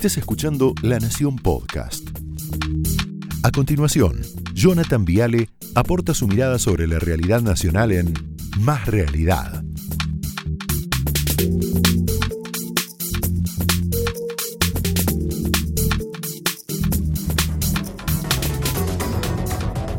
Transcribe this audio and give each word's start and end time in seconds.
Estés 0.00 0.16
escuchando 0.16 0.72
La 0.80 0.98
Nación 0.98 1.36
Podcast. 1.36 2.08
A 3.42 3.50
continuación, 3.50 4.22
Jonathan 4.54 5.04
Viale 5.04 5.50
aporta 5.74 6.14
su 6.14 6.26
mirada 6.26 6.58
sobre 6.58 6.86
la 6.86 6.98
realidad 6.98 7.42
nacional 7.42 7.92
en 7.92 8.14
Más 8.60 8.86
Realidad. 8.86 9.62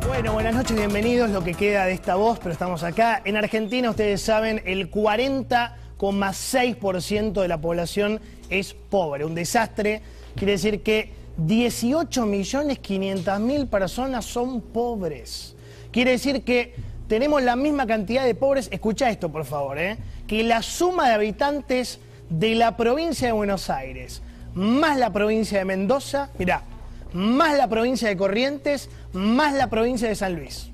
Bueno, 0.08 0.34
buenas 0.34 0.56
noches, 0.56 0.76
bienvenidos. 0.76 1.30
Lo 1.30 1.44
que 1.44 1.54
queda 1.54 1.86
de 1.86 1.94
esta 1.94 2.16
voz, 2.16 2.40
pero 2.40 2.54
estamos 2.54 2.82
acá. 2.82 3.22
En 3.24 3.38
Argentina, 3.38 3.92
ustedes 3.92 4.24
saben, 4.24 4.64
el 4.66 4.90
40,6% 4.90 7.40
de 7.40 7.48
la 7.48 7.62
población 7.62 8.20
es 8.52 8.74
pobre. 8.74 9.26
Un 9.26 9.34
desastre. 9.34 10.02
Quiere 10.36 10.52
decir 10.54 10.82
que 10.84 11.10
18.500.000 11.40 13.68
personas 13.68 14.26
son 14.26 14.62
pobres. 14.62 15.56
Quiere 15.92 16.12
decir 16.12 16.44
que 16.44 16.76
tenemos 17.08 17.42
la 17.42 17.56
misma 17.56 17.88
cantidad 17.88 18.24
de 18.26 18.36
pobres, 18.36 18.68
escucha 18.72 19.10
esto 19.10 19.32
por 19.32 19.46
favor, 19.46 19.80
¿eh? 19.80 19.98
que 20.28 20.44
la 20.44 20.62
suma 20.62 21.08
de 21.10 21.16
habitantes 21.16 22.00
de 22.30 22.56
la 22.56 22.78
provincia 22.78 23.28
de 23.28 23.34
Buenos 23.34 23.70
Aires, 23.70 24.22
más 24.54 24.98
la 24.98 25.12
provincia 25.12 25.60
de 25.60 25.66
Mendoza, 25.66 26.30
mirá, 26.38 26.64
más 27.12 27.58
la 27.58 27.68
provincia 27.68 28.08
de 28.08 28.16
Corrientes, 28.16 28.90
más 29.12 29.54
la 29.54 29.70
provincia 29.70 30.08
de 30.08 30.16
San 30.16 30.38
Luis. 30.38 30.70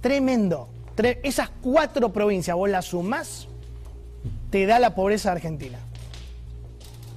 Tremendo. 0.00 0.68
Tre- 0.96 1.18
esas 1.24 1.50
cuatro 1.60 2.12
provincias, 2.12 2.56
vos 2.56 2.70
las 2.70 2.84
sumás, 2.86 3.48
te 4.50 4.64
da 4.66 4.78
la 4.78 4.94
pobreza 4.94 5.32
Argentina 5.32 5.78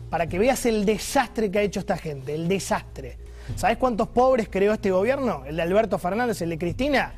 para 0.09 0.27
que 0.27 0.39
veas 0.39 0.65
el 0.65 0.85
desastre 0.85 1.51
que 1.51 1.59
ha 1.59 1.61
hecho 1.61 1.79
esta 1.79 1.97
gente, 1.97 2.33
el 2.33 2.47
desastre. 2.47 3.17
¿Sabes 3.55 3.77
cuántos 3.77 4.07
pobres 4.09 4.49
creó 4.49 4.73
este 4.73 4.89
gobierno? 4.91 5.43
El 5.45 5.57
de 5.57 5.61
Alberto 5.61 5.97
Fernández, 5.97 6.41
el 6.41 6.49
de 6.49 6.57
Cristina. 6.57 7.13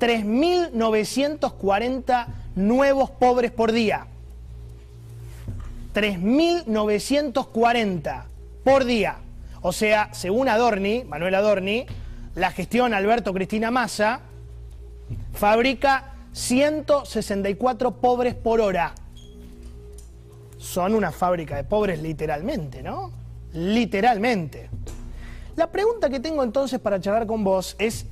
3.940 0.00 2.26
nuevos 2.56 3.10
pobres 3.10 3.50
por 3.50 3.72
día. 3.72 4.06
3.940 5.94 8.24
por 8.64 8.84
día. 8.84 9.16
O 9.60 9.72
sea, 9.72 10.08
según 10.12 10.48
Adorni, 10.48 11.04
Manuel 11.04 11.34
Adorni, 11.34 11.84
la 12.34 12.50
gestión 12.50 12.94
Alberto 12.94 13.32
Cristina 13.32 13.70
Massa 13.70 14.20
fabrica 15.32 16.14
164 16.32 18.00
pobres 18.00 18.34
por 18.34 18.60
hora 18.60 18.92
son 20.64 20.94
una 20.94 21.12
fábrica 21.12 21.56
de 21.56 21.64
pobres 21.64 22.00
literalmente, 22.00 22.82
¿no? 22.82 23.12
Literalmente. 23.52 24.70
La 25.56 25.70
pregunta 25.70 26.08
que 26.08 26.20
tengo 26.20 26.42
entonces 26.42 26.80
para 26.80 26.98
charlar 26.98 27.26
con 27.26 27.44
vos 27.44 27.76
es, 27.78 28.06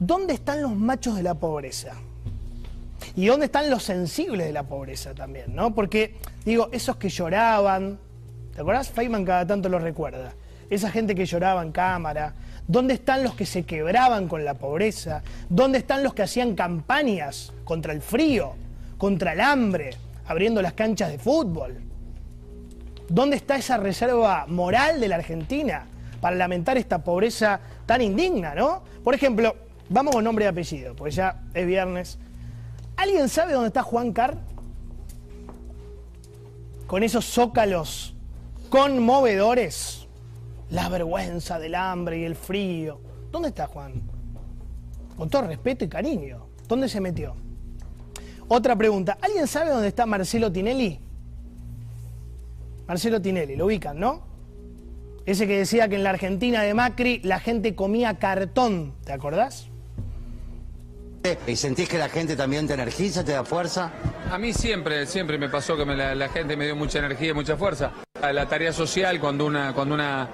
¿dónde 0.00 0.32
están 0.32 0.62
los 0.62 0.74
machos 0.74 1.16
de 1.16 1.22
la 1.22 1.34
pobreza? 1.34 1.92
¿Y 3.14 3.26
dónde 3.26 3.46
están 3.46 3.68
los 3.68 3.82
sensibles 3.82 4.46
de 4.46 4.52
la 4.54 4.62
pobreza 4.62 5.14
también, 5.14 5.54
no? 5.54 5.74
Porque, 5.74 6.16
digo, 6.46 6.70
esos 6.72 6.96
que 6.96 7.10
lloraban, 7.10 7.98
¿te 8.54 8.62
acordás? 8.62 8.88
Feynman 8.88 9.26
cada 9.26 9.46
tanto 9.46 9.68
lo 9.68 9.78
recuerda. 9.78 10.32
Esa 10.70 10.90
gente 10.90 11.14
que 11.14 11.26
lloraba 11.26 11.62
en 11.62 11.72
cámara. 11.72 12.34
¿Dónde 12.66 12.94
están 12.94 13.22
los 13.22 13.34
que 13.34 13.44
se 13.46 13.64
quebraban 13.64 14.28
con 14.28 14.44
la 14.44 14.54
pobreza? 14.54 15.22
¿Dónde 15.50 15.78
están 15.78 16.02
los 16.02 16.14
que 16.14 16.22
hacían 16.22 16.56
campañas 16.56 17.52
contra 17.64 17.92
el 17.92 18.00
frío, 18.00 18.54
contra 18.98 19.34
el 19.34 19.40
hambre, 19.40 19.90
abriendo 20.26 20.62
las 20.62 20.72
canchas 20.72 21.10
de 21.10 21.18
fútbol? 21.18 21.80
¿Dónde 23.08 23.36
está 23.36 23.56
esa 23.56 23.76
reserva 23.76 24.46
moral 24.48 25.00
de 25.00 25.08
la 25.08 25.16
Argentina 25.16 25.86
para 26.20 26.36
lamentar 26.36 26.76
esta 26.76 27.04
pobreza 27.04 27.60
tan 27.86 28.02
indigna, 28.02 28.54
no? 28.54 28.82
Por 29.04 29.14
ejemplo, 29.14 29.54
vamos 29.88 30.14
con 30.14 30.24
nombre 30.24 30.44
y 30.44 30.48
apellido, 30.48 30.96
porque 30.96 31.12
ya 31.12 31.42
es 31.54 31.66
viernes. 31.66 32.18
¿Alguien 32.96 33.28
sabe 33.28 33.52
dónde 33.52 33.68
está 33.68 33.82
Juan 33.82 34.12
Carr? 34.12 34.38
Con 36.86 37.02
esos 37.02 37.24
zócalos 37.24 38.14
conmovedores. 38.70 40.06
La 40.70 40.88
vergüenza 40.88 41.58
del 41.58 41.76
hambre 41.76 42.18
y 42.18 42.24
el 42.24 42.34
frío. 42.34 43.00
¿Dónde 43.30 43.48
está 43.48 43.66
Juan? 43.66 44.02
Con 45.16 45.30
todo 45.30 45.42
respeto 45.42 45.84
y 45.84 45.88
cariño. 45.88 46.48
¿Dónde 46.66 46.88
se 46.88 47.00
metió? 47.00 47.36
Otra 48.48 48.76
pregunta. 48.76 49.18
¿Alguien 49.20 49.46
sabe 49.46 49.70
dónde 49.70 49.88
está 49.88 50.06
Marcelo 50.06 50.52
Tinelli? 50.52 51.00
Marcelo 52.86 53.20
Tinelli, 53.20 53.56
lo 53.56 53.66
ubican, 53.66 53.98
¿no? 53.98 54.22
Ese 55.24 55.48
que 55.48 55.58
decía 55.58 55.88
que 55.88 55.96
en 55.96 56.04
la 56.04 56.10
Argentina 56.10 56.62
de 56.62 56.72
Macri 56.72 57.20
la 57.24 57.40
gente 57.40 57.74
comía 57.74 58.18
cartón, 58.18 58.94
¿te 59.04 59.12
acordás? 59.12 59.68
¿Y 61.48 61.56
sentís 61.56 61.88
que 61.88 61.98
la 61.98 62.08
gente 62.08 62.36
también 62.36 62.68
te 62.68 62.74
energiza, 62.74 63.24
te 63.24 63.32
da 63.32 63.42
fuerza? 63.42 63.90
A 64.30 64.38
mí 64.38 64.52
siempre, 64.52 65.06
siempre 65.06 65.36
me 65.38 65.48
pasó 65.48 65.76
que 65.76 65.84
me 65.84 65.96
la, 65.96 66.14
la 66.14 66.28
gente 66.28 66.56
me 66.56 66.66
dio 66.66 66.76
mucha 66.76 67.00
energía 67.00 67.30
y 67.30 67.34
mucha 67.34 67.56
fuerza. 67.56 67.92
La 68.32 68.48
tarea 68.48 68.72
social 68.72 69.18
cuando 69.18 69.46
una, 69.46 69.72
cuando 69.72 69.96
una, 69.96 70.28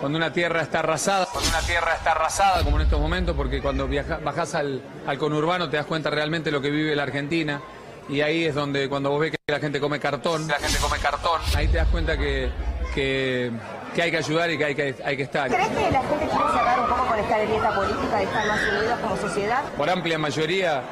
cuando 0.00 0.16
una 0.16 0.32
tierra 0.32 0.62
está 0.62 0.80
arrasada, 0.80 1.26
cuando 1.32 1.50
una 1.50 1.60
tierra 1.60 1.94
está 1.94 2.12
arrasada 2.12 2.62
como 2.62 2.76
en 2.76 2.82
estos 2.82 3.00
momentos, 3.00 3.34
porque 3.36 3.60
cuando 3.60 3.88
viaja, 3.88 4.18
bajás 4.22 4.54
al, 4.54 4.82
al 5.06 5.18
conurbano 5.18 5.68
te 5.68 5.76
das 5.76 5.86
cuenta 5.86 6.10
realmente 6.10 6.50
lo 6.50 6.60
que 6.60 6.70
vive 6.70 6.94
la 6.94 7.02
Argentina. 7.02 7.60
Y 8.08 8.22
ahí 8.22 8.44
es 8.44 8.54
donde 8.54 8.88
cuando 8.88 9.10
vos 9.10 9.20
ves 9.20 9.32
que 9.32 9.38
la 9.48 9.60
gente 9.60 9.80
come 9.80 10.00
cartón, 10.00 10.48
la 10.48 10.54
gente 10.54 10.78
come 10.78 10.98
cartón, 10.98 11.40
ahí 11.54 11.68
te 11.68 11.76
das 11.76 11.88
cuenta 11.88 12.16
que, 12.16 12.50
que, 12.94 13.50
que 13.94 14.02
hay 14.02 14.10
que 14.10 14.16
ayudar 14.16 14.50
y 14.50 14.56
que 14.56 14.64
hay 14.64 14.74
que, 14.74 14.96
hay 15.04 15.16
que 15.16 15.22
estar. 15.24 15.48
¿Crees 15.50 15.68
que 15.68 15.90
la 15.90 16.00
gente 16.00 16.26
quiere 16.26 16.52
cerrar 16.52 16.80
un 16.80 16.86
poco 16.86 17.06
con 17.06 17.18
esta 17.18 17.38
grieta 17.38 17.74
política 17.74 18.16
de 18.16 18.24
estar 18.24 18.46
más 18.46 18.60
unidos 18.62 18.98
como 19.00 19.16
sociedad? 19.16 19.62
Por 19.76 19.90
amplia 19.90 20.18
mayoría 20.18 20.82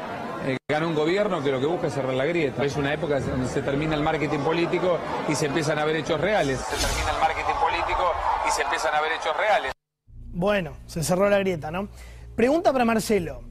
eh, 0.46 0.58
gana 0.68 0.86
un 0.86 0.94
gobierno 0.94 1.42
que 1.42 1.50
lo 1.50 1.58
que 1.58 1.66
busca 1.66 1.86
es 1.86 1.94
cerrar 1.94 2.12
la 2.12 2.26
grieta. 2.26 2.62
Es 2.64 2.76
una 2.76 2.92
época 2.92 3.18
donde 3.20 3.48
se 3.48 3.62
termina 3.62 3.94
el 3.94 4.02
marketing 4.02 4.40
político 4.40 4.98
y 5.26 5.34
se 5.34 5.46
empiezan 5.46 5.78
a 5.78 5.86
ver 5.86 5.96
hechos 5.96 6.20
reales. 6.20 6.60
Se 6.60 6.76
termina 6.86 7.12
el 7.12 7.18
marketing 7.18 7.54
político 7.54 8.12
y 8.46 8.50
se 8.50 8.62
empiezan 8.62 8.94
a 8.94 9.00
ver 9.00 9.12
hechos 9.12 9.36
reales. 9.36 9.72
Bueno, 10.32 10.76
se 10.86 11.02
cerró 11.02 11.28
la 11.28 11.38
grieta, 11.38 11.70
¿no? 11.70 11.88
Pregunta 12.36 12.72
para 12.72 12.84
Marcelo. 12.84 13.42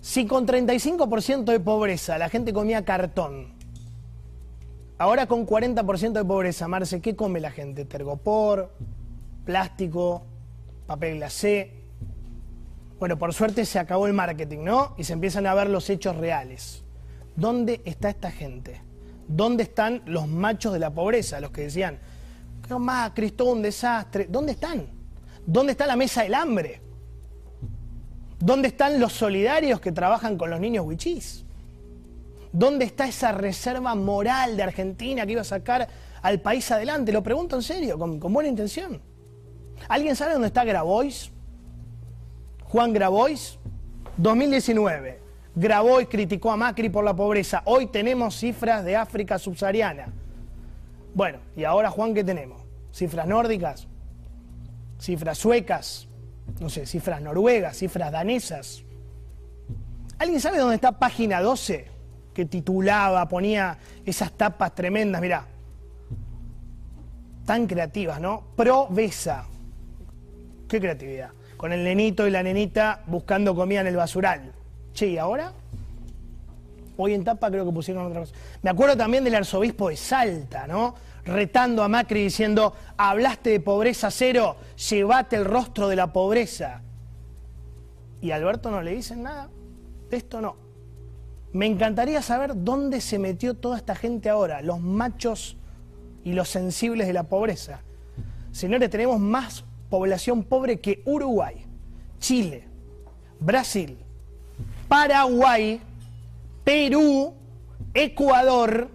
Si 0.00 0.26
con 0.26 0.46
35% 0.46 1.44
de 1.44 1.60
pobreza 1.60 2.18
la 2.18 2.28
gente 2.28 2.52
comía 2.52 2.84
cartón, 2.84 3.54
ahora 4.98 5.26
con 5.26 5.46
40% 5.46 6.12
de 6.12 6.24
pobreza, 6.24 6.68
Marce, 6.68 7.00
¿qué 7.00 7.16
come 7.16 7.40
la 7.40 7.50
gente? 7.50 7.84
Tergopor, 7.84 8.72
plástico, 9.44 10.26
papel 10.86 11.16
glacé. 11.16 11.72
Bueno, 12.98 13.18
por 13.18 13.34
suerte 13.34 13.64
se 13.64 13.78
acabó 13.78 14.06
el 14.06 14.12
marketing, 14.12 14.64
¿no? 14.64 14.94
Y 14.96 15.04
se 15.04 15.12
empiezan 15.12 15.46
a 15.46 15.54
ver 15.54 15.68
los 15.68 15.90
hechos 15.90 16.16
reales. 16.16 16.84
¿Dónde 17.34 17.82
está 17.84 18.10
esta 18.10 18.30
gente? 18.30 18.80
¿Dónde 19.28 19.64
están 19.64 20.02
los 20.06 20.28
machos 20.28 20.72
de 20.72 20.78
la 20.78 20.90
pobreza? 20.90 21.40
Los 21.40 21.50
que 21.50 21.62
decían, 21.62 21.98
que 22.66 22.74
Macri, 22.74 23.30
todo 23.30 23.52
un 23.52 23.62
desastre. 23.62 24.26
¿Dónde 24.28 24.52
están? 24.52 24.86
¿Dónde 25.46 25.72
está 25.72 25.86
la 25.86 25.96
mesa 25.96 26.22
del 26.22 26.34
hambre? 26.34 26.80
¿Dónde 28.38 28.68
están 28.68 29.00
los 29.00 29.12
solidarios 29.12 29.80
que 29.80 29.92
trabajan 29.92 30.36
con 30.36 30.50
los 30.50 30.60
niños 30.60 30.84
huichís? 30.86 31.44
¿Dónde 32.52 32.84
está 32.84 33.06
esa 33.06 33.32
reserva 33.32 33.94
moral 33.94 34.56
de 34.56 34.62
Argentina 34.62 35.24
que 35.24 35.32
iba 35.32 35.40
a 35.40 35.44
sacar 35.44 35.88
al 36.22 36.40
país 36.40 36.70
adelante? 36.70 37.12
Lo 37.12 37.22
pregunto 37.22 37.56
en 37.56 37.62
serio, 37.62 37.98
con, 37.98 38.18
con 38.18 38.32
buena 38.32 38.48
intención. 38.48 39.00
¿Alguien 39.88 40.16
sabe 40.16 40.32
dónde 40.32 40.48
está 40.48 40.64
Grabois? 40.64 41.30
Juan 42.64 42.92
Grabois, 42.92 43.58
2019. 44.16 45.20
Grabois 45.54 46.08
criticó 46.08 46.50
a 46.50 46.56
Macri 46.56 46.88
por 46.88 47.04
la 47.04 47.14
pobreza. 47.14 47.62
Hoy 47.64 47.86
tenemos 47.86 48.36
cifras 48.36 48.84
de 48.84 48.96
África 48.96 49.38
subsahariana. 49.38 50.12
Bueno, 51.16 51.38
y 51.56 51.64
ahora 51.64 51.90
Juan, 51.90 52.12
¿qué 52.12 52.22
tenemos? 52.22 52.60
¿Cifras 52.92 53.26
nórdicas? 53.26 53.88
¿Cifras 55.00 55.38
suecas? 55.38 56.08
No 56.60 56.68
sé, 56.68 56.84
cifras 56.84 57.22
noruegas, 57.22 57.78
cifras 57.78 58.12
danesas. 58.12 58.84
¿Alguien 60.18 60.42
sabe 60.42 60.58
dónde 60.58 60.74
está 60.74 60.92
página 60.92 61.40
12? 61.40 61.86
Que 62.34 62.44
titulaba, 62.44 63.26
ponía 63.30 63.78
esas 64.04 64.30
tapas 64.32 64.74
tremendas, 64.74 65.22
mirá. 65.22 65.46
Tan 67.46 67.66
creativas, 67.66 68.20
¿no? 68.20 68.48
Provesa. 68.54 69.46
Qué 70.68 70.78
creatividad. 70.78 71.30
Con 71.56 71.72
el 71.72 71.82
nenito 71.82 72.28
y 72.28 72.30
la 72.30 72.42
nenita 72.42 73.02
buscando 73.06 73.54
comida 73.54 73.80
en 73.80 73.86
el 73.86 73.96
basural. 73.96 74.52
Che, 74.92 75.06
¿y 75.06 75.16
ahora? 75.16 75.54
Hoy 76.96 77.14
en 77.14 77.24
tapa 77.24 77.50
creo 77.50 77.64
que 77.64 77.72
pusieron 77.72 78.06
otra 78.06 78.20
cosa. 78.20 78.34
Me 78.62 78.70
acuerdo 78.70 78.96
también 78.96 79.24
del 79.24 79.34
arzobispo 79.34 79.88
de 79.88 79.96
Salta, 79.96 80.66
¿no? 80.66 80.94
Retando 81.24 81.82
a 81.82 81.88
Macri 81.88 82.22
diciendo, 82.22 82.74
hablaste 82.96 83.50
de 83.50 83.60
pobreza 83.60 84.10
cero, 84.10 84.56
llévate 84.88 85.36
el 85.36 85.44
rostro 85.44 85.88
de 85.88 85.96
la 85.96 86.12
pobreza. 86.12 86.82
Y 88.20 88.30
a 88.30 88.36
Alberto 88.36 88.70
no 88.70 88.80
le 88.80 88.94
dicen 88.94 89.22
nada. 89.22 89.48
De 90.10 90.16
esto 90.16 90.40
no. 90.40 90.56
Me 91.52 91.66
encantaría 91.66 92.22
saber 92.22 92.52
dónde 92.54 93.00
se 93.00 93.18
metió 93.18 93.54
toda 93.54 93.76
esta 93.76 93.94
gente 93.94 94.28
ahora, 94.28 94.62
los 94.62 94.80
machos 94.80 95.56
y 96.24 96.32
los 96.32 96.48
sensibles 96.48 97.06
de 97.06 97.12
la 97.12 97.24
pobreza. 97.24 97.80
Señores, 98.52 98.90
tenemos 98.90 99.20
más 99.20 99.64
población 99.88 100.42
pobre 100.42 100.80
que 100.80 101.02
Uruguay, 101.04 101.64
Chile, 102.18 102.64
Brasil, 103.40 103.96
Paraguay, 104.88 105.80
Perú, 106.66 107.32
Ecuador 107.94 108.90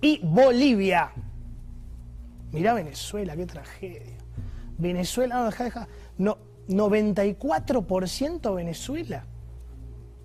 y 0.00 0.18
Bolivia. 0.24 1.12
Mirá 2.50 2.74
Venezuela, 2.74 3.36
qué 3.36 3.46
tragedia. 3.46 4.18
Venezuela, 4.78 5.36
no, 5.36 5.44
deja, 5.44 5.62
deja. 5.62 5.88
No, 6.18 6.38
94% 6.68 8.52
Venezuela. 8.56 9.24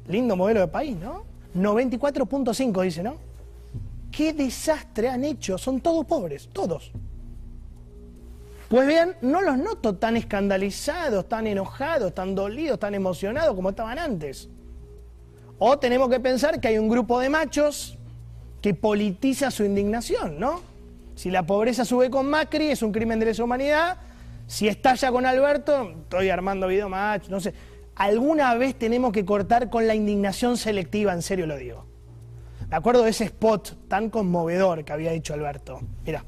Lindo 0.08 0.36
modelo 0.36 0.62
de 0.62 0.68
país, 0.68 0.98
¿no? 0.98 1.26
94.5 1.56 2.82
dice, 2.82 3.04
¿no? 3.04 3.18
¿Qué 4.12 4.34
desastre 4.34 5.10
han 5.10 5.26
hecho? 5.26 5.60
Son 5.60 5.80
todos 5.80 6.08
pobres, 6.08 6.50
todos. 6.52 6.92
Pues 8.68 8.88
vean, 8.88 9.16
no 9.22 9.44
los 9.44 9.60
noto 9.60 9.96
tan 9.96 10.18
escandalizados, 10.18 11.30
tan 11.30 11.46
enojados, 11.46 12.16
tan 12.16 12.34
dolidos, 12.34 12.80
tan 12.80 12.96
emocionados 12.96 13.54
como 13.54 13.70
estaban 13.70 14.00
antes. 14.00 14.50
O 15.60 15.80
tenemos 15.80 16.10
que 16.10 16.20
pensar 16.20 16.60
que 16.60 16.68
hay 16.68 16.78
un 16.78 16.90
grupo 16.90 17.20
de 17.20 17.30
machos 17.30 17.98
que 18.62 18.74
politiza 18.74 19.52
su 19.52 19.64
indignación, 19.64 20.40
¿no? 20.40 20.62
Si 21.16 21.32
la 21.32 21.46
pobreza 21.46 21.84
sube 21.84 22.10
con 22.10 22.30
Macri 22.30 22.68
es 22.68 22.82
un 22.82 22.92
crimen 22.92 23.20
de 23.20 23.28
lesa 23.28 23.44
humanidad, 23.44 23.98
si 24.46 24.68
estalla 24.68 25.12
con 25.12 25.26
Alberto, 25.26 25.90
estoy 26.04 26.30
armando 26.30 26.68
video 26.68 26.90
macho, 26.90 27.32
no 27.32 27.40
sé. 27.40 27.54
Alguna 27.96 28.54
vez 28.56 28.76
tenemos 28.76 29.12
que 29.12 29.26
cortar 29.26 29.70
con 29.70 29.88
la 29.88 29.96
indignación 29.96 30.58
selectiva, 30.58 31.14
en 31.14 31.22
serio 31.22 31.48
lo 31.48 31.58
digo. 31.58 31.86
Me 32.70 32.76
acuerdo 32.76 33.04
de 33.04 33.10
ese 33.10 33.26
spot 33.26 33.88
tan 33.88 34.10
conmovedor 34.10 34.86
que 34.86 34.94
había 34.94 35.12
dicho 35.12 35.34
Alberto. 35.34 35.80
Mira. 36.06 36.24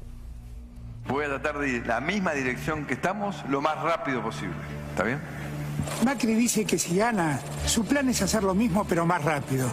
Voy 1.06 1.24
a 1.24 1.28
tratar 1.28 1.58
de 1.58 1.68
ir 1.68 1.86
la 1.86 2.00
misma 2.00 2.32
dirección 2.32 2.86
que 2.86 2.94
estamos 2.94 3.44
lo 3.48 3.60
más 3.60 3.80
rápido 3.82 4.22
posible. 4.22 4.54
¿Está 4.90 5.04
bien? 5.04 5.20
Macri 6.04 6.34
dice 6.34 6.64
que 6.64 6.78
si 6.78 6.96
gana, 6.96 7.40
su 7.66 7.84
plan 7.84 8.08
es 8.08 8.22
hacer 8.22 8.42
lo 8.42 8.54
mismo 8.54 8.84
pero 8.88 9.04
más 9.04 9.22
rápido. 9.22 9.70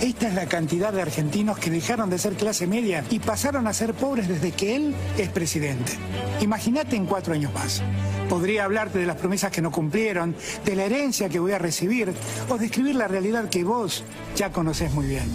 Esta 0.00 0.28
es 0.28 0.34
la 0.34 0.46
cantidad 0.46 0.92
de 0.92 1.02
argentinos 1.02 1.58
que 1.58 1.70
dejaron 1.70 2.10
de 2.10 2.18
ser 2.18 2.34
clase 2.34 2.66
media 2.66 3.04
y 3.10 3.20
pasaron 3.20 3.66
a 3.66 3.72
ser 3.72 3.94
pobres 3.94 4.28
desde 4.28 4.50
que 4.52 4.74
él 4.74 4.94
es 5.16 5.28
presidente. 5.28 5.92
Imagínate 6.40 6.96
en 6.96 7.06
cuatro 7.06 7.34
años 7.34 7.52
más. 7.54 7.82
Podría 8.28 8.64
hablarte 8.64 8.98
de 8.98 9.06
las 9.06 9.16
promesas 9.16 9.52
que 9.52 9.62
no 9.62 9.70
cumplieron, 9.70 10.34
de 10.64 10.74
la 10.74 10.84
herencia 10.84 11.28
que 11.28 11.38
voy 11.38 11.52
a 11.52 11.58
recibir 11.58 12.12
o 12.48 12.58
describir 12.58 12.96
la 12.96 13.08
realidad 13.08 13.48
que 13.48 13.64
vos 13.64 14.04
ya 14.34 14.50
conocés 14.50 14.92
muy 14.92 15.06
bien. 15.06 15.30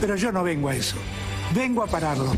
Pero 0.00 0.14
yo 0.16 0.30
no 0.30 0.44
vengo 0.44 0.68
a 0.68 0.76
eso. 0.76 0.96
Vengo 1.54 1.82
a 1.82 1.88
pararlo. 1.88 2.32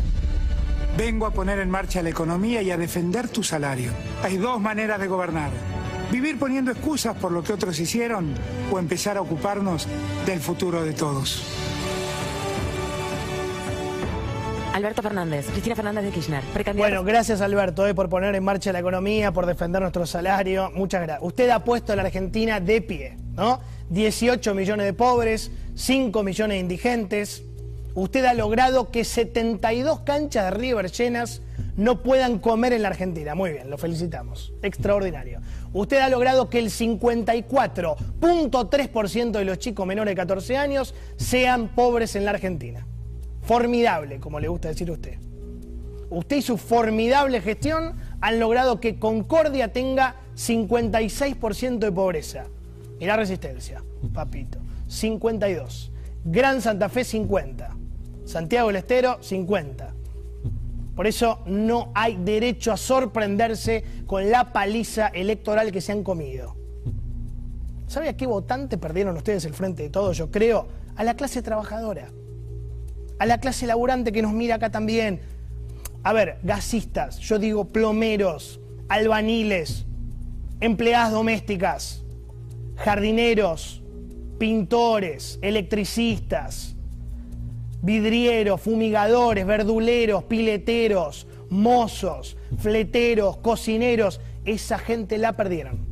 Vengo 0.97 1.25
a 1.25 1.31
poner 1.31 1.59
en 1.59 1.69
marcha 1.69 2.01
la 2.01 2.09
economía 2.09 2.61
y 2.61 2.71
a 2.71 2.77
defender 2.77 3.27
tu 3.27 3.43
salario. 3.43 3.91
Hay 4.23 4.37
dos 4.37 4.59
maneras 4.59 4.99
de 4.99 5.07
gobernar 5.07 5.72
Vivir 6.13 6.37
poniendo 6.37 6.69
excusas 6.69 7.17
por 7.17 7.31
lo 7.31 7.43
que 7.43 7.53
otros 7.53 7.79
hicieron 7.79 8.35
o 8.71 8.77
empezar 8.77 9.17
a 9.17 9.21
ocuparnos 9.21 9.87
del 10.27 10.39
futuro 10.39 10.83
de 10.83 10.93
todos. 10.93 11.43
Alberto 14.73 15.01
Fernández, 15.01 15.47
Cristina 15.49 15.75
Fernández 15.75 16.03
de 16.03 16.11
Kirchner, 16.11 16.43
Bueno, 16.75 17.03
gracias 17.03 17.41
Alberto 17.41 17.87
eh, 17.87 17.95
por 17.95 18.09
poner 18.09 18.35
en 18.35 18.43
marcha 18.43 18.71
la 18.71 18.77
economía, 18.77 19.31
por 19.31 19.47
defender 19.47 19.81
nuestro 19.81 20.05
salario. 20.05 20.69
Muchas 20.75 21.01
gracias. 21.01 21.27
Usted 21.27 21.49
ha 21.49 21.63
puesto 21.63 21.93
a 21.93 21.95
la 21.95 22.03
Argentina 22.03 22.59
de 22.59 22.81
pie, 22.81 23.17
¿no? 23.35 23.59
18 23.89 24.53
millones 24.53 24.85
de 24.85 24.93
pobres, 24.93 25.49
5 25.73 26.21
millones 26.21 26.57
de 26.57 26.59
indigentes. 26.59 27.41
Usted 27.95 28.23
ha 28.25 28.35
logrado 28.35 28.91
que 28.91 29.03
72 29.03 30.01
canchas 30.01 30.45
de 30.45 30.51
River 30.51 30.91
llenas 30.91 31.41
no 31.75 32.03
puedan 32.03 32.37
comer 32.37 32.73
en 32.73 32.83
la 32.83 32.89
Argentina. 32.89 33.33
Muy 33.33 33.51
bien, 33.51 33.69
lo 33.69 33.77
felicitamos. 33.77 34.53
Extraordinario. 34.61 35.39
Usted 35.73 35.97
ha 35.97 36.09
logrado 36.09 36.49
que 36.49 36.59
el 36.59 36.69
54.3% 36.69 39.31
de 39.31 39.45
los 39.45 39.57
chicos 39.57 39.87
menores 39.87 40.11
de 40.11 40.15
14 40.15 40.55
años 40.55 40.93
sean 41.17 41.69
pobres 41.69 42.15
en 42.15 42.25
la 42.25 42.31
Argentina. 42.31 42.85
Formidable, 43.41 44.19
como 44.19 44.39
le 44.39 44.47
gusta 44.47 44.67
decir 44.69 44.89
a 44.89 44.93
usted. 44.93 45.17
Usted 46.11 46.37
y 46.37 46.43
su 46.43 46.57
formidable 46.57 47.41
gestión 47.41 47.95
han 48.21 48.39
logrado 48.39 48.79
que 48.79 48.99
Concordia 48.99 49.73
tenga 49.73 50.17
56% 50.35 51.79
de 51.79 51.91
pobreza. 51.91 52.43
Mirá 52.99 53.17
resistencia, 53.17 53.83
papito. 54.13 54.59
52. 54.87 55.89
Gran 56.25 56.61
Santa 56.61 56.87
Fe 56.87 57.03
50. 57.03 57.75
Santiago 58.25 58.67
del 58.67 58.77
Estero 58.77 59.17
50. 59.21 59.93
Por 60.95 61.07
eso 61.07 61.39
no 61.45 61.91
hay 61.95 62.17
derecho 62.17 62.71
a 62.71 62.77
sorprenderse 62.77 63.83
con 64.05 64.29
la 64.29 64.53
paliza 64.53 65.07
electoral 65.07 65.71
que 65.71 65.81
se 65.81 65.91
han 65.91 66.03
comido. 66.03 66.55
¿Sabe 67.87 68.09
a 68.09 68.17
qué 68.17 68.27
votante 68.27 68.77
perdieron 68.77 69.17
ustedes 69.17 69.45
el 69.45 69.53
frente 69.53 69.83
de 69.83 69.89
todo? 69.89 70.13
Yo 70.13 70.29
creo 70.29 70.67
a 70.95 71.03
la 71.03 71.15
clase 71.15 71.41
trabajadora, 71.41 72.09
a 73.19 73.25
la 73.25 73.39
clase 73.39 73.67
laburante 73.67 74.11
que 74.11 74.21
nos 74.21 74.33
mira 74.33 74.55
acá 74.55 74.71
también. 74.71 75.21
A 76.03 76.13
ver, 76.13 76.37
gasistas, 76.43 77.19
yo 77.19 77.39
digo 77.39 77.65
plomeros, 77.65 78.59
albaniles, 78.89 79.85
empleadas 80.59 81.11
domésticas, 81.11 82.03
jardineros, 82.75 83.81
pintores, 84.37 85.39
electricistas, 85.41 86.75
vidrieros, 87.83 88.61
fumigadores, 88.61 89.45
verduleros, 89.45 90.23
pileteros, 90.23 91.27
mozos, 91.49 92.37
fleteros, 92.57 93.37
cocineros, 93.37 94.21
esa 94.45 94.79
gente 94.79 95.17
la 95.17 95.33
perdieron. 95.33 95.85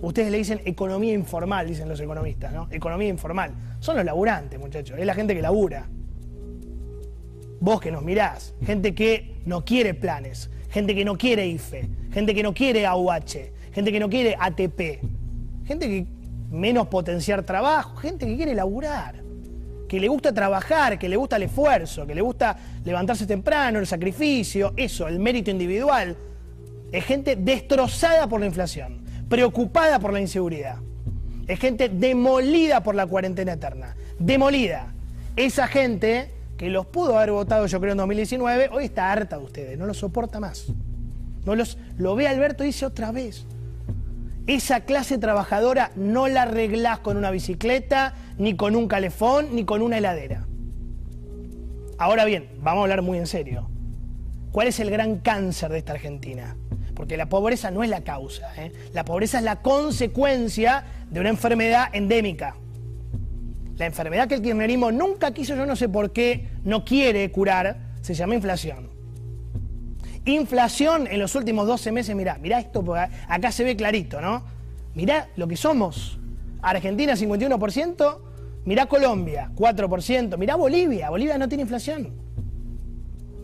Ustedes 0.00 0.30
le 0.30 0.38
dicen 0.38 0.62
economía 0.64 1.12
informal, 1.12 1.66
dicen 1.66 1.88
los 1.88 2.00
economistas, 2.00 2.52
¿no? 2.52 2.68
Economía 2.70 3.08
informal. 3.08 3.52
Son 3.80 3.96
los 3.96 4.04
laburantes, 4.04 4.58
muchachos, 4.58 4.98
es 4.98 5.04
la 5.04 5.14
gente 5.14 5.34
que 5.34 5.42
labura. 5.42 5.88
Vos 7.58 7.80
que 7.80 7.90
nos 7.90 8.02
mirás, 8.02 8.54
gente 8.64 8.94
que 8.94 9.42
no 9.44 9.64
quiere 9.64 9.92
planes, 9.92 10.48
gente 10.70 10.94
que 10.94 11.04
no 11.04 11.18
quiere 11.18 11.46
IFE, 11.46 11.88
gente 12.12 12.34
que 12.34 12.42
no 12.42 12.54
quiere 12.54 12.86
AUH, 12.86 13.50
gente 13.72 13.92
que 13.92 14.00
no 14.00 14.08
quiere 14.08 14.36
ATP, 14.38 15.00
gente 15.66 15.86
que 15.88 16.06
menos 16.50 16.86
potenciar 16.86 17.42
trabajo, 17.42 17.96
gente 17.96 18.26
que 18.26 18.36
quiere 18.36 18.54
laburar 18.54 19.19
que 19.90 19.98
le 19.98 20.06
gusta 20.06 20.32
trabajar, 20.32 21.00
que 21.00 21.08
le 21.08 21.16
gusta 21.16 21.34
el 21.34 21.42
esfuerzo, 21.42 22.06
que 22.06 22.14
le 22.14 22.20
gusta 22.20 22.56
levantarse 22.84 23.26
temprano, 23.26 23.80
el 23.80 23.88
sacrificio, 23.88 24.72
eso, 24.76 25.08
el 25.08 25.18
mérito 25.18 25.50
individual. 25.50 26.16
Es 26.92 27.04
gente 27.04 27.34
destrozada 27.34 28.28
por 28.28 28.38
la 28.38 28.46
inflación, 28.46 29.02
preocupada 29.28 29.98
por 29.98 30.12
la 30.12 30.20
inseguridad. 30.20 30.76
Es 31.48 31.58
gente 31.58 31.88
demolida 31.88 32.84
por 32.84 32.94
la 32.94 33.04
cuarentena 33.04 33.54
eterna. 33.54 33.96
Demolida. 34.16 34.94
Esa 35.34 35.66
gente 35.66 36.30
que 36.56 36.70
los 36.70 36.86
pudo 36.86 37.18
haber 37.18 37.32
votado 37.32 37.66
yo 37.66 37.80
creo 37.80 37.90
en 37.90 37.98
2019, 37.98 38.70
hoy 38.72 38.84
está 38.84 39.10
harta 39.10 39.38
de 39.38 39.44
ustedes, 39.44 39.76
no 39.76 39.86
los 39.86 39.96
soporta 39.96 40.38
más. 40.38 40.66
No 41.44 41.56
los, 41.56 41.78
lo 41.98 42.14
ve 42.14 42.28
Alberto 42.28 42.62
y 42.62 42.68
dice 42.68 42.86
otra 42.86 43.10
vez. 43.10 43.44
Esa 44.46 44.80
clase 44.82 45.18
trabajadora 45.18 45.90
no 45.96 46.28
la 46.28 46.42
arreglás 46.42 47.00
con 47.00 47.16
una 47.16 47.32
bicicleta, 47.32 48.14
ni 48.40 48.56
con 48.56 48.74
un 48.74 48.88
calefón, 48.88 49.54
ni 49.54 49.64
con 49.66 49.82
una 49.82 49.98
heladera. 49.98 50.46
Ahora 51.98 52.24
bien, 52.24 52.48
vamos 52.62 52.80
a 52.80 52.82
hablar 52.84 53.02
muy 53.02 53.18
en 53.18 53.26
serio. 53.26 53.68
¿Cuál 54.50 54.68
es 54.68 54.80
el 54.80 54.90
gran 54.90 55.18
cáncer 55.18 55.70
de 55.70 55.76
esta 55.76 55.92
Argentina? 55.92 56.56
Porque 56.94 57.18
la 57.18 57.28
pobreza 57.28 57.70
no 57.70 57.84
es 57.84 57.90
la 57.90 58.00
causa, 58.00 58.50
¿eh? 58.56 58.72
la 58.94 59.04
pobreza 59.04 59.38
es 59.38 59.44
la 59.44 59.56
consecuencia 59.56 60.84
de 61.10 61.20
una 61.20 61.28
enfermedad 61.28 61.90
endémica. 61.92 62.56
La 63.76 63.84
enfermedad 63.84 64.26
que 64.26 64.36
el 64.36 64.42
kirchnerismo 64.42 64.90
nunca 64.90 65.32
quiso, 65.34 65.54
yo 65.54 65.66
no 65.66 65.76
sé 65.76 65.90
por 65.90 66.10
qué, 66.10 66.48
no 66.64 66.82
quiere 66.82 67.30
curar, 67.30 67.90
se 68.00 68.14
llama 68.14 68.36
inflación. 68.36 68.88
Inflación 70.24 71.06
en 71.08 71.20
los 71.20 71.34
últimos 71.34 71.66
12 71.66 71.92
meses, 71.92 72.16
mirá, 72.16 72.38
mirá 72.38 72.58
esto, 72.58 72.82
acá 73.28 73.52
se 73.52 73.64
ve 73.64 73.76
clarito, 73.76 74.22
¿no? 74.22 74.44
Mirá 74.94 75.28
lo 75.36 75.46
que 75.46 75.58
somos. 75.58 76.18
Argentina 76.62 77.14
51%, 77.14 78.29
mirá 78.64 78.86
Colombia 78.86 79.50
4%, 79.54 80.36
mirá 80.36 80.56
Bolivia, 80.56 81.10
Bolivia 81.10 81.38
no 81.38 81.48
tiene 81.48 81.62
inflación. 81.62 82.12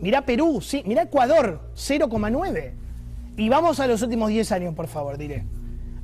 Mirá 0.01 0.25
Perú, 0.25 0.61
sí, 0.61 0.83
mirá 0.85 1.03
Ecuador 1.03 1.71
0,9. 1.75 2.73
Y 3.37 3.49
vamos 3.49 3.79
a 3.79 3.87
los 3.87 4.01
últimos 4.01 4.29
10 4.29 4.51
años, 4.51 4.75
por 4.75 4.87
favor, 4.87 5.17
diré. 5.17 5.45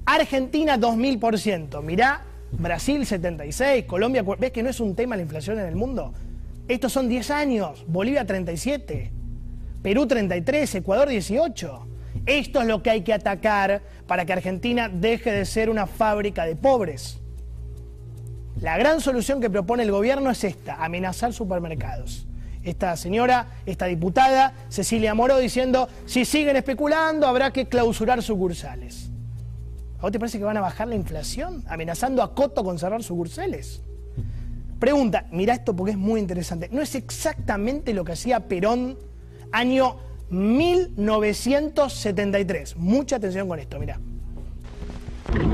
Argentina 0.06 0.78
2000%, 0.78 1.82
mirá 1.82 2.26
Brasil 2.52 3.06
76, 3.06 3.86
Colombia, 3.86 4.24
¿ves 4.40 4.52
que 4.52 4.64
no 4.64 4.70
es 4.70 4.80
un 4.80 4.96
tema 4.96 5.16
la 5.16 5.24
inflación 5.24 5.60
en 5.60 5.66
el 5.66 5.76
mundo? 5.76 6.14
Estos 6.68 6.94
son 6.94 7.10
10 7.10 7.32
años, 7.32 7.86
Bolivia 7.88 8.26
37. 8.26 9.12
Perú 9.82 10.06
33, 10.08 10.76
Ecuador 10.76 11.10
18. 11.10 11.88
Esto 12.26 12.62
es 12.62 12.68
lo 12.68 12.82
que 12.82 12.90
hay 12.90 13.02
que 13.02 13.14
atacar 13.14 13.82
para 14.08 14.26
que 14.26 14.34
Argentina 14.34 14.88
deje 14.88 15.32
de 15.32 15.46
ser 15.46 15.70
una 15.70 15.88
fábrica 15.88 16.46
de 16.46 16.56
pobres. 16.56 17.20
La 18.62 18.78
gran 18.78 19.02
solución 19.02 19.42
que 19.42 19.50
propone 19.50 19.82
el 19.84 19.92
gobierno 19.92 20.30
es 20.30 20.44
esta, 20.44 20.84
amenazar 20.84 21.34
supermercados. 21.34 22.28
esta 22.64 22.96
señora, 22.96 23.48
esta 23.66 23.88
diputada, 23.88 24.54
Cecilia 24.70 25.14
Moró, 25.14 25.38
diciendo, 25.38 25.90
si 26.06 26.24
siguen 26.24 26.56
especulando 26.56 27.28
habrá 27.28 27.52
que 27.52 27.68
clausurar 27.68 28.24
sucursales. 28.24 29.10
¿A 30.00 30.04
vos 30.04 30.12
te 30.12 30.20
parece 30.20 30.38
que 30.38 30.46
van 30.46 30.58
a 30.58 30.62
bajar 30.62 30.88
la 30.88 30.96
inflación? 30.96 31.64
Amenazando 31.68 32.24
a 32.24 32.34
Coto 32.34 32.64
con 32.64 32.80
cerrar 32.80 33.04
sucursales. 33.04 33.82
Pregunta, 34.80 35.26
mira 35.32 35.54
esto 35.54 35.76
porque 35.76 35.92
es 35.92 35.98
muy 35.98 36.22
interesante. 36.22 36.70
¿No 36.72 36.82
es 36.82 36.96
exactamente 36.96 37.94
lo 37.94 38.04
que 38.04 38.14
hacía 38.14 38.48
Perón 38.48 38.98
año 39.52 39.98
1973? 40.30 42.78
Mucha 42.78 43.18
atención 43.18 43.48
con 43.48 43.60
esto, 43.60 43.78
mira. 43.80 44.00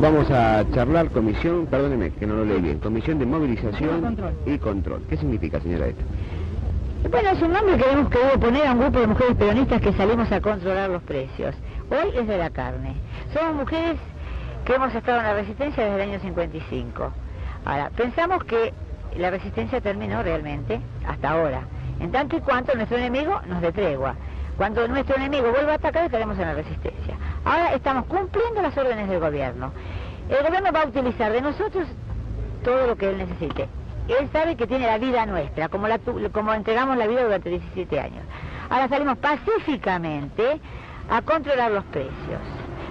Vamos 0.02 0.30
a 0.30 0.66
charlar 0.74 1.10
comisión, 1.10 1.66
perdóneme 1.68 2.12
que 2.12 2.28
no 2.28 2.36
lo 2.36 2.46
leí 2.46 2.60
bien, 2.60 2.80
comisión 2.80 3.18
de 3.18 3.26
movilización 3.26 4.18
y 4.46 4.58
control. 4.58 5.02
¿Qué 5.10 5.16
significa, 5.16 5.62
señora, 5.62 5.88
esto? 5.88 6.04
Bueno, 7.10 7.30
es 7.30 7.42
un 7.42 7.54
nombre 7.54 7.78
que 7.78 7.90
hemos 7.90 8.10
querido 8.10 8.40
poner 8.40 8.68
a 8.68 8.74
un 8.74 8.80
grupo 8.80 9.00
de 9.00 9.08
mujeres 9.08 9.38
peronistas 9.38 9.82
que 9.82 9.94
salimos 9.94 10.30
a 10.34 10.42
controlar 10.42 10.90
los 10.90 11.02
precios. 11.04 11.56
Hoy 11.90 12.10
es 12.14 12.28
de 12.28 12.38
la 12.38 12.50
carne. 12.50 12.94
Somos 13.34 13.56
mujeres 13.56 13.98
que 14.66 14.76
hemos 14.76 14.94
estado 14.94 15.20
en 15.20 15.24
la 15.24 15.34
resistencia 15.36 15.84
desde 15.86 15.96
el 15.96 16.10
año 16.10 16.20
55. 16.20 17.14
Ahora, 17.64 17.90
pensamos 17.96 18.44
que 18.44 18.74
la 19.18 19.30
resistencia 19.32 19.80
terminó 19.80 20.22
realmente 20.24 20.82
hasta 21.08 21.32
ahora, 21.32 21.62
en 22.02 22.12
tanto 22.12 22.36
y 22.36 22.42
cuanto 22.42 22.76
nuestro 22.76 22.98
enemigo 22.98 23.40
nos 23.48 23.62
dé 23.62 23.72
tregua. 23.72 24.16
Cuando 24.58 24.86
nuestro 24.90 25.16
enemigo 25.16 25.52
vuelva 25.52 25.72
a 25.72 25.76
atacar 25.76 26.04
estaremos 26.04 26.38
en 26.38 26.48
la 26.48 26.54
resistencia. 26.54 27.16
Ahora 27.46 27.74
estamos 27.74 28.06
cumpliendo 28.06 28.62
las 28.62 28.78
órdenes 28.78 29.10
del 29.10 29.20
gobierno. 29.20 29.72
El 30.30 30.46
gobierno 30.46 30.72
va 30.72 30.82
a 30.82 30.88
utilizar 30.88 31.32
de 31.32 31.42
nosotros 31.42 31.88
todo 32.64 32.88
lo 32.88 32.96
que 32.96 33.10
él 33.10 33.18
necesite. 33.18 33.68
Él 34.08 34.30
sabe 34.32 34.56
que 34.56 34.68
tiene 34.68 34.88
la 34.88 34.98
vida 34.98 35.26
nuestra, 35.26 35.70
como, 35.70 35.88
la, 35.88 36.00
como 36.32 36.54
entregamos 36.54 36.98
la 36.98 37.08
vida 37.08 37.24
durante 37.24 37.50
17 37.50 38.00
años. 38.00 38.24
Ahora 38.70 38.88
salimos 38.88 39.18
pacíficamente 39.18 40.60
a 41.10 41.22
controlar 41.22 41.72
los 41.72 41.84
precios. 41.86 42.42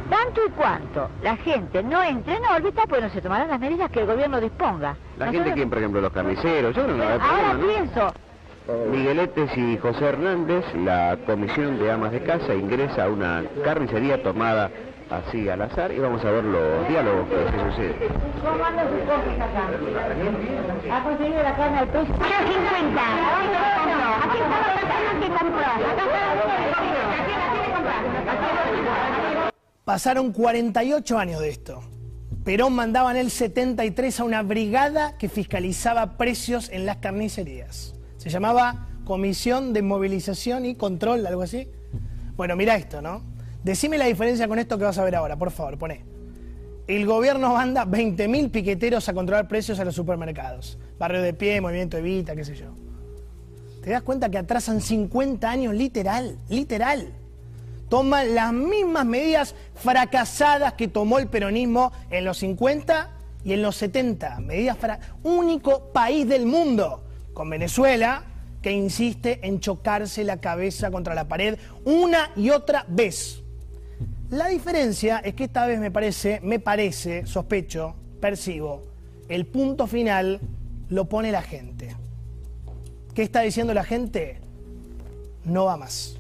Tanto 0.09 0.41
y 0.47 0.51
cuanto 0.51 1.11
la 1.23 1.37
gente 1.37 1.83
no 1.83 2.03
entre 2.03 2.37
en 2.37 2.45
órbita, 2.45 2.85
pues 2.87 3.03
no 3.03 3.11
se 3.11 3.21
tomarán 3.21 3.49
las 3.49 3.61
medidas 3.61 3.91
que 3.91 4.01
el 4.01 4.07
gobierno 4.07 4.41
disponga. 4.41 4.97
La 5.19 5.31
gente, 5.31 5.53
¿quién, 5.53 5.69
por 5.69 5.79
ejemplo, 5.79 6.01
los 6.01 6.13
carniceros? 6.13 6.75
Yo 6.75 6.87
no 6.87 7.03
Ahora 7.03 7.59
pienso, 7.61 8.13
Migueletes 8.69 9.51
y 9.57 9.79
José 9.79 10.05
Hernández, 10.05 10.63
la 10.75 11.17
comisión 11.25 11.79
de 11.79 11.91
amas 11.91 12.13
de 12.13 12.23
casa 12.23 12.55
ingresa 12.55 13.05
a 13.05 13.09
una 13.09 13.43
carnicería 13.65 14.23
tomada 14.23 14.71
así 15.09 15.49
al 15.49 15.63
azar 15.63 15.91
y 15.91 15.99
vamos 15.99 16.23
a 16.23 16.31
ver 16.31 16.45
los 16.45 16.87
diálogos 16.87 17.27
que 17.29 17.37
se 17.37 17.59
suceden. 17.65 17.97
¿Cómo 18.45 18.63
anda 18.63 18.85
su 18.85 18.99
cofre 19.07 19.33
acá? 19.41 19.71
¿Ha 20.93 21.03
conseguido 21.03 21.43
la 21.43 21.57
carne 21.57 21.79
al 21.79 21.89
precio? 21.89 22.15
50. 22.15 23.03
Aquí 24.23 24.39
está 24.39 24.59
la 24.61 24.83
carne 24.87 25.21
que 25.21 25.29
compró. 25.29 25.65
Pasaron 29.87 30.33
48 30.33 31.19
años 31.19 31.41
de 31.41 31.49
esto. 31.49 31.81
Perón 32.45 32.75
mandaba 32.75 33.13
en 33.13 33.17
el 33.17 33.31
73 33.31 34.21
a 34.21 34.25
una 34.25 34.43
brigada 34.43 35.17
que 35.17 35.31
fiscalizaba 35.31 36.19
precios 36.19 36.69
en 36.69 36.85
las 36.85 36.99
carnicerías. 36.99 37.98
Se 38.19 38.31
llamaba 38.31 38.89
Comisión 39.05 39.73
de 39.73 39.81
Movilización 39.81 40.67
y 40.67 40.75
Control, 40.75 41.25
algo 41.27 41.43
así. 41.43 41.69
Bueno, 42.37 42.57
mira 42.57 42.77
esto, 42.77 43.01
¿no? 43.01 43.23
Decime 43.63 43.97
la 43.97 44.07
diferencia 44.07 44.49
con 44.49 44.59
esto 44.59 44.77
que 44.77 44.85
vas 44.85 44.99
a 44.99 45.05
ver 45.05 45.15
ahora, 45.15 45.37
por 45.37 45.51
favor, 45.51 45.79
poné. 45.79 46.05
El 46.89 47.07
gobierno 47.07 47.55
manda 47.55 47.87
20.000 47.87 48.51
piqueteros 48.51 49.09
a 49.09 49.15
controlar 49.15 49.47
precios 49.47 49.79
a 49.79 49.85
los 49.85 49.95
supermercados. 49.95 50.79
Barrio 50.99 51.23
de 51.23 51.33
pie, 51.33 51.61
movimiento 51.61 51.97
Evita, 51.97 52.35
qué 52.35 52.45
sé 52.45 52.57
yo. 52.57 52.67
¿Te 53.83 53.91
das 53.91 54.03
cuenta 54.03 54.29
que 54.29 54.39
atrasan 54.39 54.81
50 54.81 55.49
años 55.49 55.75
literal? 55.75 56.39
Literal. 56.49 57.13
Toman 57.89 58.35
las 58.35 58.53
mismas 58.53 59.07
medidas 59.07 59.55
fracasadas 59.77 60.73
que 60.75 60.89
tomó 60.89 61.19
el 61.19 61.29
peronismo 61.29 61.93
en 62.11 62.25
los 62.25 62.39
50 62.39 63.11
y 63.45 63.53
en 63.53 63.63
los 63.63 63.77
70. 63.77 64.41
Medidas 64.41 64.77
para 64.77 64.99
único 65.23 65.93
país 65.93 66.29
del 66.29 66.47
mundo 66.47 67.08
con 67.39 67.49
Venezuela, 67.49 68.25
que 68.61 68.73
insiste 68.73 69.47
en 69.47 69.61
chocarse 69.61 70.25
la 70.25 70.41
cabeza 70.41 70.91
contra 70.91 71.15
la 71.15 71.29
pared 71.29 71.57
una 71.85 72.33
y 72.35 72.51
otra 72.51 72.85
vez. 72.89 73.45
La 74.29 74.49
diferencia 74.49 75.19
es 75.21 75.35
que 75.35 75.45
esta 75.45 75.65
vez 75.65 75.79
me 75.79 75.93
parece, 75.93 76.41
me 76.43 76.59
parece, 76.59 77.27
sospecho, 77.27 77.95
percibo, 78.21 78.83
el 79.29 79.47
punto 79.47 79.87
final 79.87 80.41
lo 80.89 81.09
pone 81.09 81.31
la 81.31 81.43
gente. 81.43 81.95
¿Qué 83.15 83.23
está 83.23 83.43
diciendo 83.43 83.73
la 83.73 83.85
gente? 83.85 84.41
No 85.45 85.67
va 85.67 85.77
más. 85.77 86.17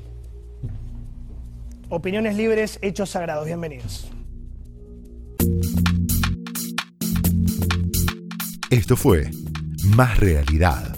Opiniones 1.88 2.37
libres, 2.37 2.78
hechos 2.80 3.10
sagrados. 3.10 3.44
Bienvenidos. 3.44 4.08
Esto 8.70 8.96
fue 8.96 9.30
Más 9.96 10.20
Realidad 10.20 10.98